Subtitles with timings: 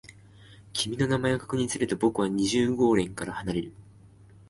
[0.73, 3.71] 君の名前を確認すると、僕は二十号棟から離れる。